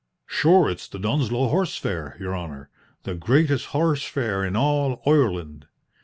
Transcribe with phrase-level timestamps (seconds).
[0.25, 2.71] "Shure it's the Dunsloe horse fair, your honour
[3.03, 5.67] the greatest horse fair in all Oireland.